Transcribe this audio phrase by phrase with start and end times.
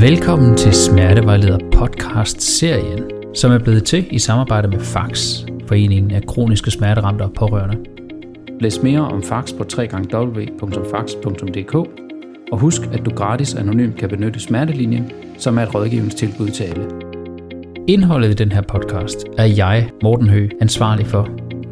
[0.00, 3.02] Velkommen til Smertevejleder podcast-serien,
[3.34, 7.76] som er blevet til i samarbejde med FAX, Foreningen af Kroniske Smerteramte og Pårørende.
[8.60, 9.64] Læs mere om FAX på
[10.14, 11.74] www.fax.dk
[12.52, 16.84] og husk, at du gratis anonymt kan benytte Smertelinjen, som er et rådgivningstilbud til alle.
[17.88, 21.28] Indholdet i den her podcast er jeg, Morten Høgh, ansvarlig for.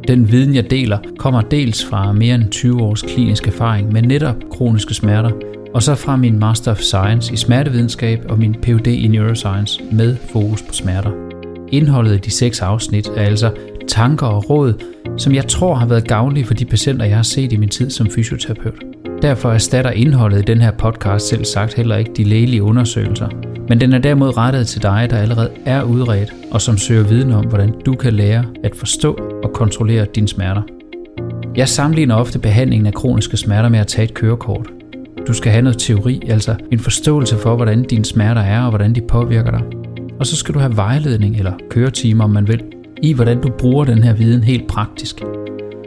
[0.08, 4.36] Den viden, jeg deler, kommer dels fra mere end 20 års klinisk erfaring med netop
[4.50, 5.30] kroniske smerter–
[5.77, 8.87] og så fra min Master of Science i smertevidenskab og min Ph.D.
[8.87, 11.10] i Neuroscience med fokus på smerter.
[11.73, 13.52] Indholdet i de seks afsnit er altså
[13.88, 14.83] tanker og råd,
[15.19, 17.91] som jeg tror har været gavnlige for de patienter, jeg har set i min tid
[17.91, 18.84] som fysioterapeut.
[19.23, 23.28] Derfor erstatter indholdet i den her podcast selv sagt heller ikke de lægelige undersøgelser,
[23.69, 27.33] men den er derimod rettet til dig, der allerede er udredt og som søger viden
[27.33, 30.62] om, hvordan du kan lære at forstå og kontrollere dine smerter.
[31.56, 34.75] Jeg sammenligner ofte behandlingen af kroniske smerter med at tage et kørekort.
[35.26, 38.94] Du skal have noget teori, altså en forståelse for, hvordan dine smerter er og hvordan
[38.94, 39.62] de påvirker dig.
[40.20, 42.62] Og så skal du have vejledning eller køretimer, om man vil,
[43.02, 45.22] i hvordan du bruger den her viden helt praktisk.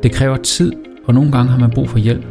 [0.03, 0.73] Det kræver tid,
[1.05, 2.25] og nogle gange har man brug for hjælp.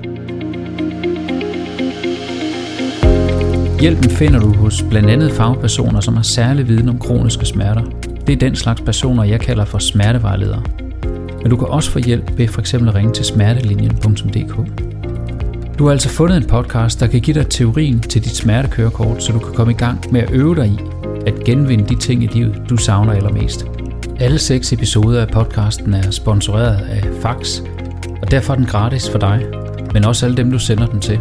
[3.81, 7.83] Hjælpen finder du hos blandt andet fagpersoner, som har særlig viden om kroniske smerter.
[8.27, 10.62] Det er den slags personer, jeg kalder for smertevejledere.
[11.43, 12.75] Men du kan også få hjælp ved f.eks.
[12.75, 14.88] at ringe til smertelinjen.dk.
[15.79, 19.33] Du har altså fundet en podcast, der kan give dig teorien til dit smertekørekort, så
[19.33, 20.79] du kan komme i gang med at øve dig i
[21.27, 23.67] at genvinde de ting i livet, du savner allermest.
[24.21, 27.61] Alle seks episoder af podcasten er sponsoreret af Fax,
[28.23, 29.47] og derfor er den gratis for dig,
[29.93, 31.21] men også alle dem, du sender den til.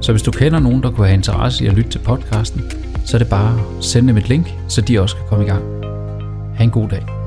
[0.00, 2.62] Så hvis du kender nogen, der kunne have interesse i at lytte til podcasten,
[3.04, 5.48] så er det bare at sende dem et link, så de også kan komme i
[5.48, 5.62] gang.
[6.54, 7.17] Ha' en god dag.